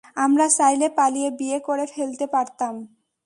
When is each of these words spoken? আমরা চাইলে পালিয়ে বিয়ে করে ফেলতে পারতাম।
আমরা 0.17 0.45
চাইলে 0.57 0.87
পালিয়ে 0.97 1.29
বিয়ে 1.31 1.59
করে 1.59 1.85
ফেলতে 1.93 2.25
পারতাম। 2.27 2.73